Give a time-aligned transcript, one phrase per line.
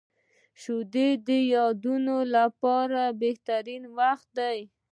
[0.61, 4.59] •شپه د یادونو لپاره بهترین وخت دی.